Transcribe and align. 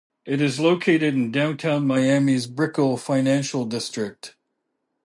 It 0.25 0.41
is 0.41 0.59
located 0.59 1.13
in 1.13 1.31
Downtown 1.31 1.85
Miami's 1.85 2.47
Brickell 2.47 2.97
Financial 2.97 3.65
District. 3.65 4.35